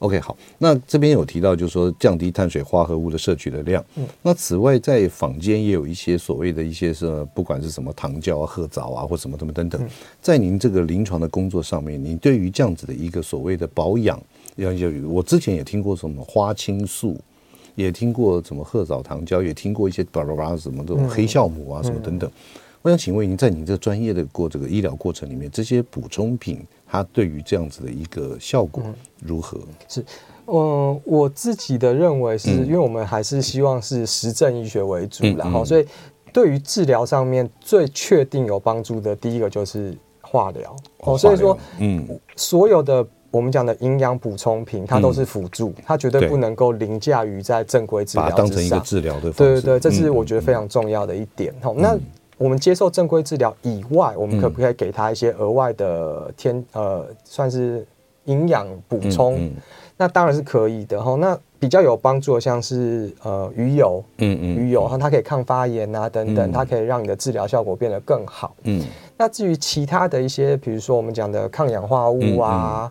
[0.00, 3.84] OK，好，那这边有提到，就是说降低碳水化合物的摄取的量。
[3.96, 9.88] 嗯，那此外，在坊间也有一些所谓的一些是，不管是什么糖胶啊、褐藻啊，或什么什么等等，
[10.22, 14.18] 在您这个临床的工作上面，你对于这样子的一个所谓的保养，
[14.56, 17.14] 要有我之前也听过什么花青素，
[17.74, 22.30] 也听过什么褐藻糖胶，也听过一些巴拉巴拉什么这种黑酵母啊什么等等。
[22.82, 26.66] 我想请问您，在您这专业的过这个医疗过程里面，这些补充品。
[26.92, 28.82] 它对于这样子的一个效果
[29.20, 29.58] 如何？
[29.58, 30.04] 嗯、是，
[30.46, 35.86] 嗯，我自己的认为是，因为我们还是希望是实证医学为主，然后、嗯、所以
[36.32, 40.74] 对于治疗上面最确定有帮助的，第一个就是化疗。
[41.02, 48.36] 哦，所以说，嗯，所有的我们讲的营养补充品，它都是辅助，嗯、它绝对不能够凌驾于在正规治疗之上。
[48.36, 49.36] 把它当成一个治疗的方式。
[49.36, 51.54] 对对对，这是我觉得非常重要的一点。
[51.60, 51.96] 好、嗯，那。
[52.40, 57.86] 我们接受正规治疗以外，我们可不可以给他一些额外的天呃，算是
[58.24, 59.50] 营养补充？
[59.98, 61.16] 那当然是可以的哈。
[61.16, 68.56] 那比较有帮助的，像是呃鱼油，嗯嗯，鱼油哈，它可以抗发炎啊等等，嗯、它可以让你的治疗效果变得更好。
[68.62, 68.82] 嗯，
[69.18, 72.90] 那至于其他的一些，比如说我们讲的抗氧化物啊，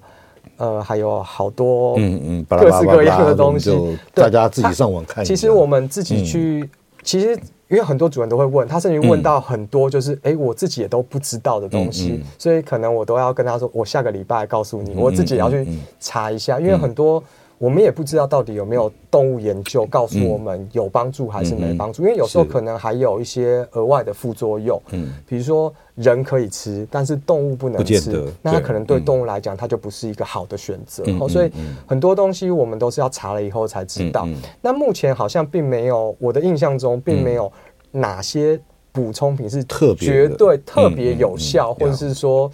[0.57, 5.25] 呃，还有好多嗯嗯各式各样的东西，大家自己上网看。
[5.25, 6.69] 其实我们自己去，嗯、
[7.03, 7.39] 其实。
[7.69, 15.67] 因为很多主人都会问，他甚至问到很多就是，哎、嗯欸，我自己也都不知道的东西，嗯嗯、所以可能我都要跟他说，我下个礼拜告诉你，嗯、我自己也要去
[15.99, 17.23] 查一下，嗯、因为很多。
[17.59, 24.81] 我们也不知道到底有没有动物研究告诉我们有帮助还是没帮助，因为有时候可能还有一些额外的副作用。
[24.91, 31.03] 嗯，比如说人可以吃，但是动物不能吃，那它可能对动物来讲，它就不是一个好的选择。
[31.27, 31.51] 所以
[31.85, 34.25] 很多东西我们都是要查了以后才知道。
[34.61, 37.51] 那目前好像并没有，我的印象中并没有
[37.91, 38.57] 哪些
[38.93, 42.49] 补充品是特别绝对特别有效，或者是说。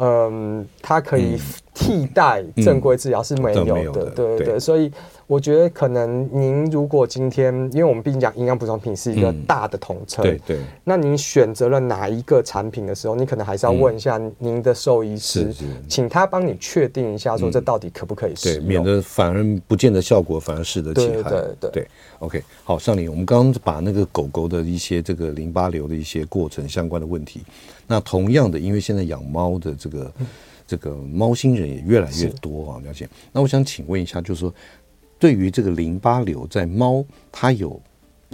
[0.00, 1.36] 嗯，它可以
[1.78, 4.90] 替代正规治疗是没有的，对对所以
[5.28, 21.88] 我觉得可能您如果今天，因为我们毕竟讲营养补充品是一个大的统称，对对，那您选择了哪一个产品的时候，你可能还是要问一下您的兽医师，嗯、请他帮你确定一下，说这到底可不可以使用，对，免得反而不见得效果反而适得其害，对对对，对
[22.18, 27.42] ，OK，好，上林，我们刚刚把那个狗狗的一些这个淋巴瘤的一些过程相关的问题。
[27.86, 30.12] 那同样的，因为现在养猫的这个
[30.68, 33.08] 这个猫星人也越来越多啊，了解。
[33.32, 34.54] 那我想请问一下，就是说，
[35.18, 37.02] 对于这个淋巴瘤在猫，
[37.32, 37.80] 它有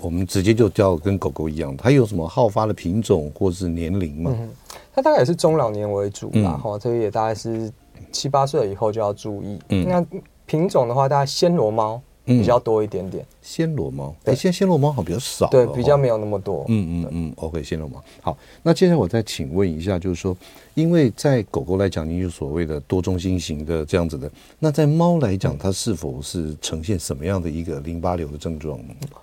[0.02, 4.34] 我们直接就叫跟狗狗一样，它有什么好发的品种或是年龄吗？
[4.36, 4.50] 嗯，
[4.92, 7.72] 它大概也是中老年为主吧，哈、嗯，这个也大概是
[8.10, 9.58] 七八岁以后就要注意。
[9.68, 10.04] 嗯，那
[10.44, 12.02] 品种的话，大概暹罗猫。
[12.24, 16.64] 比较多一点点，暹罗猫，哎，现在暹罗猫好像比较少，对，比较没有那么多。
[16.68, 18.02] 嗯嗯嗯，OK，暹罗猫。
[18.22, 20.34] 好，那接下来我再请问一下，就是说，
[20.72, 28.80] 因为在狗狗来讲，你有所谓的多中心型的这样子的，那在猫来讲，它是否是呈现什么样的一个淋巴瘤的症状？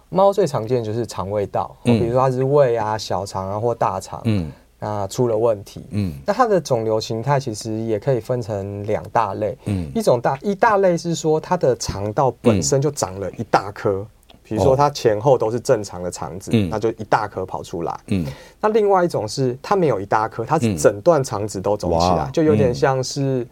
[0.09, 4.21] 猫最常见就是肠胃道，比如说它是胃啊、小肠啊或大肠。
[4.25, 4.51] 嗯。
[4.83, 14.07] 那出了问题，嗯，那它的肿瘤形态其实也可以分成两大类，嗯，一种大一大类是说它的肠道本身就长了一大颗，嗯、
[14.41, 18.25] 比如说它前后都是正常的肠子，嗯，那就一大颗跑出来，嗯，
[18.59, 23.47] 那另外一种是它没有一大颗，它是整段肠子都肿起来，嗯、就有点像是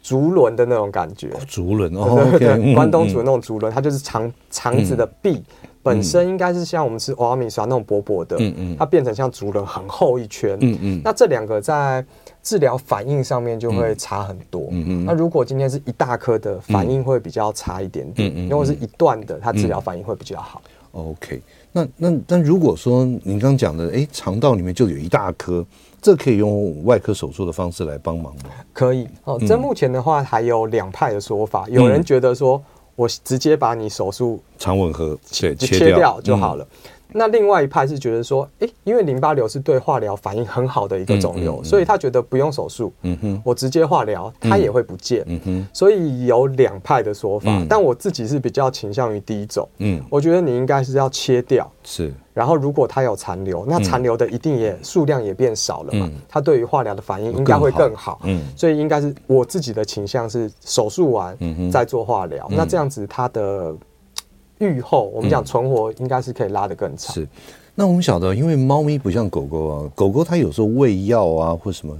[0.00, 5.42] 竹轮的那种感觉，竹轮哦，对对对，关东煮的那种竹轮，它就是肠肠子的壁
[5.86, 12.04] 本身应该是像我们吃欧阿米刷那种薄薄的，嗯嗯，它变成像竹轮很厚一圈，嗯嗯，那这两个在
[12.42, 20.60] 治疗反应上面就会差很多，嗯嗯，那如果今天是一大颗的，反应会比较差一点点，嗯嗯，如果是一段的，它治疗反应会比较好。
[20.92, 21.40] OK，
[21.72, 25.64] 那那那如果说您刚讲的，哎，肠道里面就有一大颗。
[25.98, 28.42] 这可以用外科手术的方式来帮忙吗？
[28.72, 29.08] 可以。
[29.24, 29.40] 哦。
[29.44, 32.62] 这目前的话还有两派的说法，有人觉得说
[32.96, 36.66] 我直接把你手术肠吻合切切掉就好了。
[37.12, 45.68] 那另外一派是觉得说，哎，因为淋巴瘤是对化疗反应很好的一个肿瘤，所以他觉得不用手术，嗯哼，我直接化疗，它也会不见，嗯哼。
[45.72, 52.12] 所以有两派的说法，但我自己是比较倾向于第一种，嗯，我觉得你应该是要切掉，是。
[52.34, 61.34] 然后如果它有残留，那残留的一定也数量也变少了嘛，它对于化疗的反应应该会更好，嗯，所以应该是我自己的倾向是手术完
[61.70, 63.74] 再做化疗，那这样子它的。
[64.58, 67.14] 预后，我们讲存活应该是可以拉得更长。
[67.14, 67.28] 是，
[67.74, 71.94] 那我们晓得，因为猫咪不像狗狗啊，狗狗它有时候喂药啊或什么，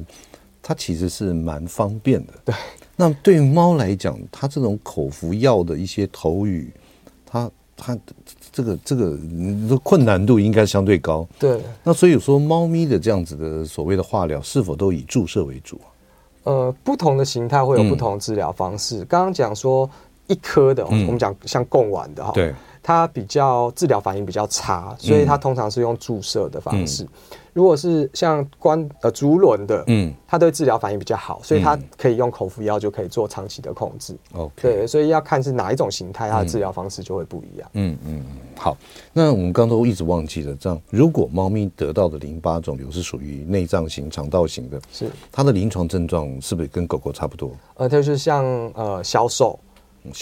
[0.62, 2.33] 它其实是蛮方便的。
[2.47, 2.55] 对，
[2.97, 6.73] 那对于猫来讲，它这种口服药的一些投语，
[7.27, 7.99] 它它
[8.51, 9.19] 这个这个
[9.83, 11.29] 困难度应该相对高。
[11.38, 15.79] 对，那所以说，猫咪的这样子的所谓的化疗，是否都以注射为主？
[16.45, 19.05] 呃，不同的形态会有不同的治疗方式。
[19.05, 19.88] 刚刚讲说。
[20.27, 27.07] 一颗的，我们讲像贡丸的哈，对，它比较治疗反应比较差，所以它通常是用注射的方式。
[27.53, 34.15] 如果是像关呃竹轮的，嗯，它对治疗反应比较好，所以它可以用口服药就可以做长期的控制。
[34.35, 37.71] OK，对，所以要看是哪一种形态，它的治疗方式就会不一样。
[37.73, 38.77] 嗯嗯嗯，好，
[39.11, 47.53] 那我们刚刚都一直忘记了，这样如果猫咪得到的淋巴肿瘤是属于内脏型、肠道型的，是它的临床症状是不是跟狗狗差不多？
[47.77, 49.59] 呃，它就是像呃消瘦。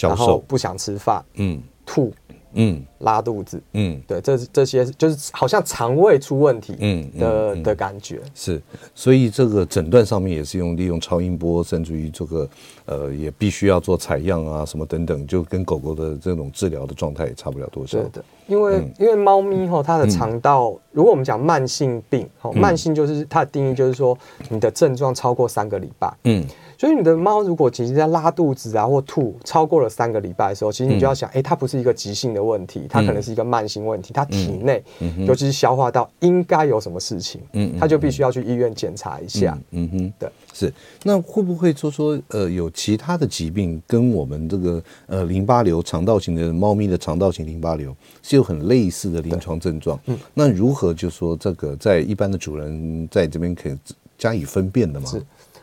[0.01, 2.13] 然后不想吃饭，嗯，吐，
[2.53, 8.21] 嗯，拉肚子，嗯，对，这这些就是好像肠胃出问题，嗯的的感觉。
[8.33, 8.61] 是，
[8.93, 12.49] 所以这个诊断上面也是用利用超音波，甚至于这个
[12.85, 17.97] 呃也必须要做采样啊什么等等，就跟狗狗的这种治疗的状态也差不了多少。
[17.97, 24.17] 对的，因为因为猫咪吼，它的肠道，如果我们讲慢性病，哈，慢性就是它的定义就是说
[24.47, 26.45] 你的症状超过三个礼拜，嗯。
[26.85, 34.83] 所以你的猫如果其实在拉肚子啊或吐超过了三个礼拜的时候，其实你就要想，哎，它不是一个急性的问题，它可能是一个慢性问题，它体内
[35.25, 40.71] 尤其是消化道应该有什么事情，嗯，它就必须要去医院检查一下，嗯哼，对，是。
[41.01, 49.99] 那会不会说说呃有其他的疾病跟我们这个呃淋巴瘤肠道型的猫咪的肠道型淋巴瘤是有很类似的临床症状？
[50.05, 53.75] 嗯，那如何就说这个在一般的主人在这边可以
[54.19, 55.09] 加以分辨的吗？
[55.09, 55.19] 是。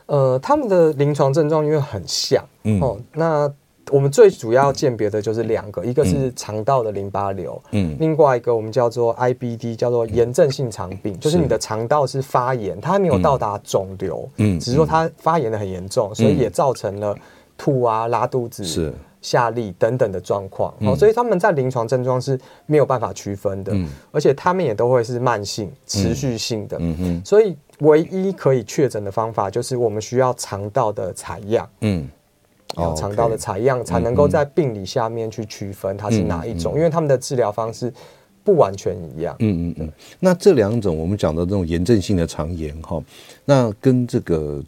[0.07, 3.51] 呃，他们的临床症状因为很像，嗯、哦，那
[3.91, 17.17] 我们最主要鉴别的就是两个，嗯、一个是肠道的淋巴瘤，嗯，另外一个我们叫做 IBD，叫做炎症性肠病，嗯、就是你的肠道是发炎，它还没有到达肿瘤，嗯，只是说它发炎的很严重，嗯、所以也造成了
[17.57, 18.93] 吐啊、拉肚子、是。
[19.21, 22.37] 下痢等等的状况，嗯、哦，所以他们在临床症状是
[22.67, 27.57] 没有办法区分的，嗯、而且他们也都会是慢性、持续性的，嗯嗯，所以。
[27.83, 32.09] 唯一可以确诊的方法就是我们需要肠道的采样，嗯，
[32.77, 37.93] 有肠道的采样才能够在病理下面去区分它是哪一种，因为他们的治疗方式
[38.45, 39.35] 不完全一样。
[39.41, 39.93] 嗯嗯嗯。
[40.21, 43.03] 那这两种我们讲的这种炎症性的肠炎哈，
[43.45, 44.63] 那跟这个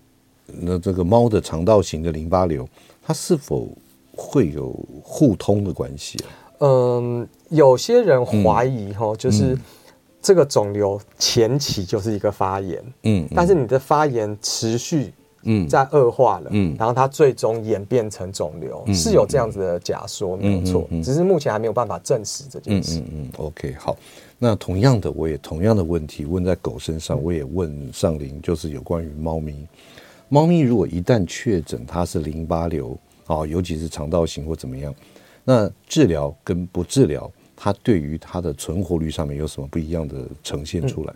[0.47, 2.69] 那这个猫的肠道型的淋巴瘤，
[3.03, 3.69] 它是否
[4.17, 6.27] 会有互通的关系啊？
[6.61, 9.57] 嗯，有些人怀疑哈，就是。
[10.25, 23.01] 这个肿瘤前期就是一个发炎，嗯，但是你的发炎持续，嗯，在恶化了，嗯，然后它最终演变成肿瘤，是有这样子的假说，没有错，只是目前还没有办法证实这件事。
[23.01, 23.95] 嗯嗯，OK，好，
[24.39, 29.69] 那同样的，我也同样的问题问在狗身上，我也问上林，就是有关于猫咪，
[30.31, 34.95] 猫咪如果一旦确诊它是淋巴瘤啊，尤其是肠道型或怎么样，
[35.45, 37.31] 那治疗跟不治疗。
[37.65, 41.15] 它对于它的存活率上面有什么不一样的呈现出来？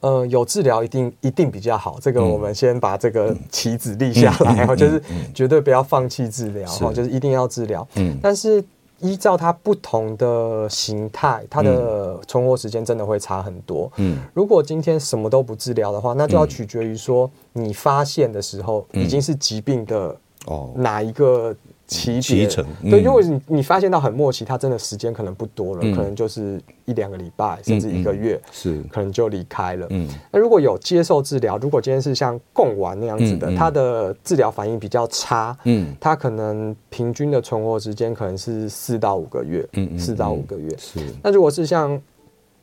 [0.00, 2.00] 嗯、呃，有治疗一定一定比较好。
[2.00, 5.00] 这个我们先把这个棋子立下来，就是
[5.32, 7.86] 绝对不要放弃治疗，哈，就是一定要治疗。
[7.94, 8.62] 嗯，但是
[8.98, 13.88] 依照它不同的形态，它的存活时间真的会差很多。
[13.98, 21.54] 嗯，如果今天什么都不治疗的话，那就要取决于说你发现的时候已经是疾病的哦哪一个。
[21.86, 28.82] 期期程，对，因为你你发现到很末期，他真的时间可能不多了，可能就是一两个礼拜，甚至一个月，是。
[28.90, 29.86] 可能就离开了。
[29.90, 40.74] 嗯，那如果有接受治疗，如果今天是像贡丸那样子的，他的治疗反应比较差，嗯，他可能平均的存活时间可能是四到五个月，嗯，四到五个月。
[40.78, 42.00] 是，那如果是像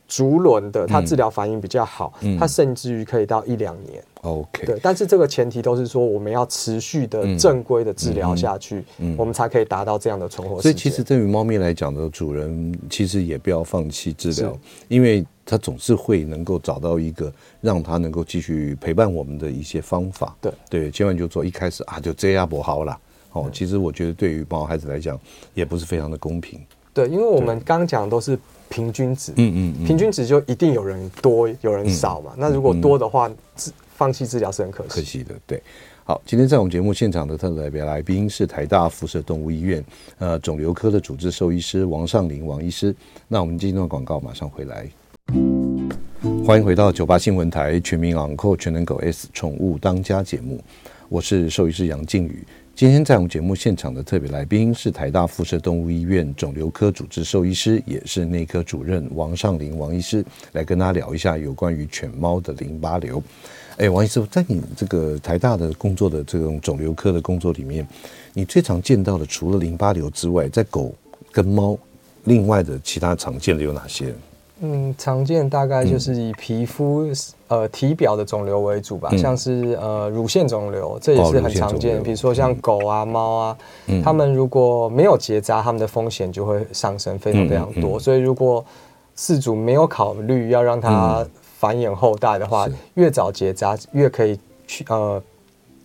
[0.07, 4.03] 竹轮的，它治疗反应比较好，嗯、它甚至于可以到一两年。
[4.21, 10.61] OK，对，但是这个前提都是说我们要持续的正规的治疗下去，嗯嗯、我们才可以达到这样的存活。
[10.61, 14.55] 所以其实对于猫咪来讲的主人，其实也不要放弃治疗，
[14.87, 20.35] 因为它总是会能够找到一个让它能够继续陪伴我们的一些方法。
[20.39, 22.99] 对对，千万就做一开始啊就这样不好了。
[23.31, 25.19] 哦，其实我觉得对于毛孩子来讲，
[25.53, 26.59] 也不是非常的公平。
[26.93, 28.37] 对，因为我们刚讲都是。
[28.71, 32.31] 平均值，嗯嗯，嗯平均值就一定有人多，有人少嘛。
[32.35, 33.29] 嗯、那如果多的话，
[34.01, 35.35] 放弃治疗是很可惜可惜的。
[35.45, 35.61] 对，
[36.03, 39.83] 好，今天在我们节目现场的特别来宾是台大辐射动物医院
[40.17, 42.95] 呃肿瘤科的主治兽医师王尚林王医师。
[43.27, 44.89] 那我们今天的广告马上回来，
[46.43, 50.59] 欢迎回到九八新闻台全民昂扣全能狗 S 宠物当家节目，
[51.07, 52.43] 我是兽医师杨靖宇。
[52.73, 63.21] 今天在我们节目现场的特别来宾是台大辐射动物医院肿瘤科主治兽医师，也是内科主任王尚林王医师，来跟大家聊一下有关于犬猫的淋巴瘤。
[63.81, 67.85] 哎，王医师，在你这个台大的工作的这种肿瘤科的工作里面，
[68.31, 70.93] 你最常见到的除了淋巴瘤之外，在狗
[71.31, 71.75] 跟猫，
[72.25, 74.13] 另外的其他常见的有哪些？
[74.59, 77.15] 嗯，常见大概就是以皮肤、嗯、
[77.47, 81.97] 呃体表的肿瘤为主吧，嗯、像是呃乳腺肿瘤，这也是很常见。
[81.97, 83.57] 哦、比如说像狗啊、猫啊，
[83.87, 87.99] 嗯、它们如果没有结扎，它们的风险就会上升非常非常多。
[87.99, 88.63] 所以如果
[89.17, 91.25] 饲主没有考虑要让它
[91.61, 95.21] 繁衍后代的话，嗯、越早结扎越可以去呃。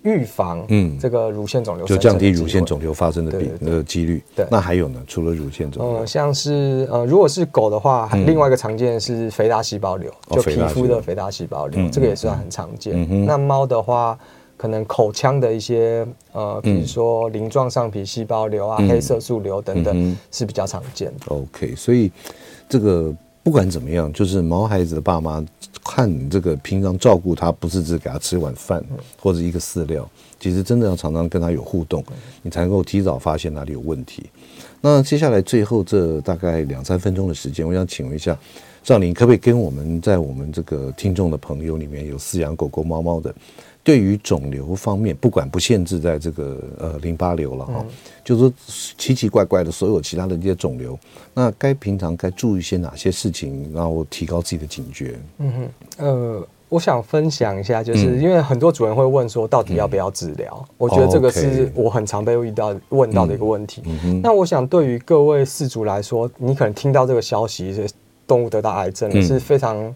[0.02, 4.22] 预防嗯，这个乳腺肿瘤就降低乳腺肿瘤发生的比那个几率。
[4.36, 5.02] 对，那还有呢？
[5.04, 13.26] 除了乳腺肿瘤，嗯，像是呃，如果是狗的话，另外一个常见的是肥大细胞瘤，就皮肤的肥大细胞瘤，这个也算很常见。
[13.26, 14.16] 那猫的话，
[14.56, 21.34] 可能口腔的一些呃，比如说鳞状上皮细胞瘤啊、黑色素瘤等等是比较常见的。
[21.34, 22.12] OK，所以
[22.68, 23.12] 这个。
[23.46, 25.40] 不管怎么样，就是毛孩子的爸妈
[25.84, 28.84] 看你这个平常照顾他，不是只给他吃一碗饭
[29.20, 32.04] 或者一个饲料，其实真的要常常跟他有互动，
[32.42, 34.24] 你才能够提早发现哪里有问题。
[34.80, 38.36] 那接下来最后这大概两三分钟的时间，我想请问一下
[38.82, 43.32] 赵林，可不可以跟我们在我们这个听众的朋友里面有饲养狗狗猫猫的？
[43.86, 47.86] 对于肿瘤方面，不管不限制在这个呃淋巴瘤了哈，嗯、
[48.24, 48.52] 就是说
[48.98, 50.98] 奇奇怪怪的所有其他的这些肿瘤，
[51.32, 55.16] 那该平常该注意些哪些事情，然后提高自己的警觉？
[55.38, 60.66] 嗯哼，呃，我想分享一下，就是因为很多主人会问说，到底要不要治疗？
[60.68, 63.84] 嗯、我觉得这个是我很常被遇到问到的一个问题。
[63.86, 67.86] 嗯嗯、那我想对于各位饲主来说，你可能听到这个消息，
[68.26, 69.94] 动物得到癌症是非常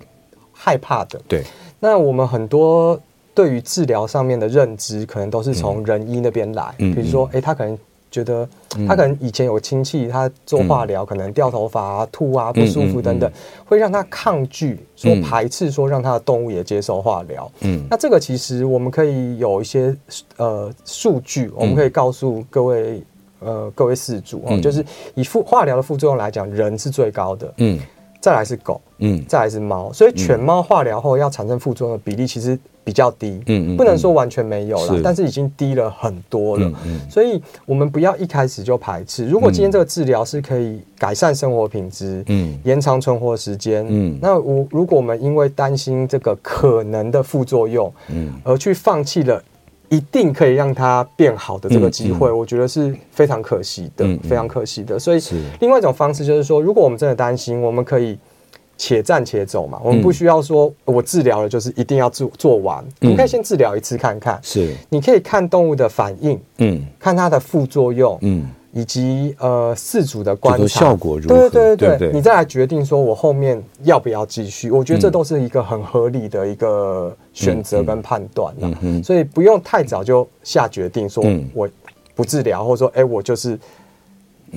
[0.53, 1.21] 害怕的。
[1.27, 1.43] 对，
[1.81, 2.97] 那我们很多。
[3.41, 6.75] 对于治疗上面的认知，可能都是从人医那边来。
[6.77, 7.79] 嗯、比如说，哎，他可能
[8.11, 8.47] 觉得，
[8.87, 13.33] 他可能以前有亲戚，他做化疗，嗯、可能掉头发啊、吐啊、不舒服等等，
[13.65, 17.51] 会让他抗拒，说排斥，说让他的动物也接受化疗。
[17.61, 19.97] 嗯，那这个其实我们可以有一些
[20.37, 23.03] 呃数据，我们可以告诉各位
[23.39, 24.85] 呃各位事主哦，嗯、就是
[25.15, 27.55] 以副化疗的副作用来讲，人是最高的。
[27.57, 27.81] 嗯，
[28.21, 32.59] 再来是狗，嗯，再来是猫，所以犬猫化疗后要产生副作用的比例其实。
[32.83, 36.67] 比较低，嗯，不能说完全没有了，但是已经低了很多了。
[36.67, 39.29] 嗯嗯、所以我们不要一开始就排斥。
[39.29, 49.41] 如果今天这个治疗是可以改善生活品质，嗯，延长存活时间，嗯，那我如果我们因为担心这个可能的副作用，嗯，而去放弃了
[49.91, 52.33] 一定可以让它变好的这个机会，嗯。
[52.33, 54.99] 嗯、我觉得是非常可惜的，非常可惜的。
[54.99, 55.21] 所以，
[55.61, 58.19] 另外一种方式就是说，如果我们真的担心，我们可以。
[58.83, 64.41] 且战且走嘛，我们不需要说，我治疗了就是一定要做做完，我们可以先治疗一次看看。
[64.43, 70.67] 是，你可以看动物的反应，嗯，看它的副作用，嗯，以及呃四组的观察。
[70.67, 74.71] 效果如何，对对对，你再来决定说我后面要不要继续。
[74.71, 81.69] 我觉得这都是一个很合理的一个选择跟判断了，所以不用太早就下决定说我
[82.15, 83.59] 不治疗，或者说哎我就是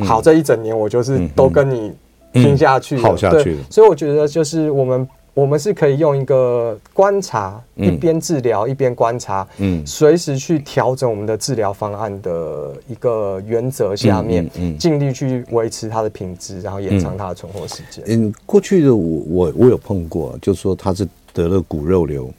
[0.01, 1.93] 好这一整年我就是都跟你。
[2.36, 3.59] 听下去，好下去。
[3.70, 18.03] 所以我觉得就是我们，我们是可以用一个观察，一边治疗一边观察，嗯，随时去调整我们的治疗方案的一个原则下面，嗯，尽力去维持它的品质，然后延长它的存活时间。
[18.07, 22.29] 嗯，过去的我我我有碰过，就是说他是得了骨肉瘤，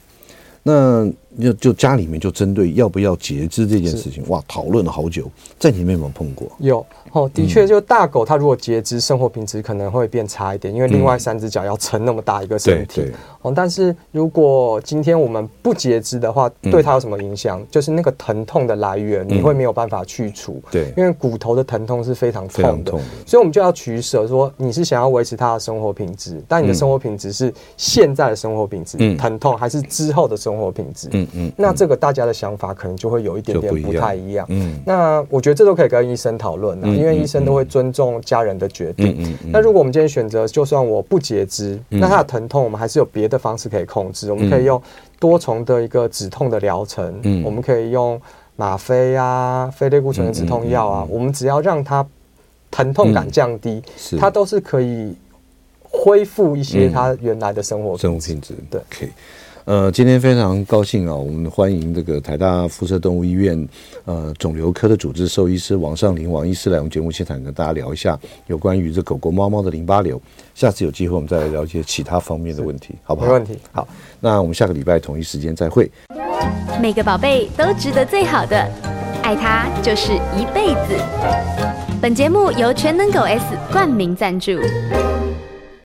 [0.63, 1.05] 那
[1.39, 5.29] 就就家里面就针对要不要截肢这件事情，哇，讨论了好久，
[5.59, 6.47] 在你们有没有碰过？
[6.59, 13.09] 有哦，的确，就大狗它如果截肢，生活品质可能会变差一点，因为另外三只脚要撑那么大一个身体。
[13.41, 17.65] 哦，但是如果今天我们不截肢的话，对它有什么影响？
[17.71, 20.61] 就是那个疼痛的来源，你会没有办法去除。
[20.71, 22.91] 对，因为骨头的疼痛是非常痛的，
[23.25, 31.07] 所以我们就要取舍，说你是想要维持它的生活品质，但你的生活品质是现在的生活品质，疼痛还是之后的生活品质？
[31.11, 34.45] 嗯嗯，那这个大家的想法可能就会有一点点不太一样。
[34.49, 39.15] 嗯，那我觉得这都可以跟医生讨论啊，因为医生都会尊重家人的决定。
[39.19, 39.51] 嗯嗯。
[39.51, 44.31] 那如果我们今天选择，就算我不截肢，那他的疼痛我们还是有别的方式可以控制。
[44.31, 44.81] 我们可以用
[45.19, 47.19] 多重的一个止痛的疗程。
[47.23, 48.19] 嗯，我们可以用
[48.55, 51.07] 吗啡啊、非类固醇的止痛药啊。
[51.09, 52.05] 我们只要让他
[52.71, 53.81] 疼痛感降低，
[54.19, 55.15] 它都是可以
[55.83, 58.53] 恢复一些他原来的生活生活品质。
[58.69, 58.81] 对。
[59.65, 63.67] 呃，今天非常高兴啊，我们欢迎这个台大辐射动物医院
[64.05, 70.21] 呃肿瘤科的主治兽医师王尚林王医师来我们节目现场跟大家聊一下有关于这狗狗猫猫的淋巴瘤。
[70.53, 73.27] 下次有机会我们再来了解其他方面的问题，好不好？
[73.27, 73.57] 没问题。
[73.71, 73.87] 好，
[74.19, 75.91] 那我们下个礼拜同一时间再会。
[76.79, 78.71] 每个宝贝都值得最好的，
[79.23, 80.95] 爱它就是一辈子。
[81.99, 84.51] 本节目由全能狗 S 冠名赞助。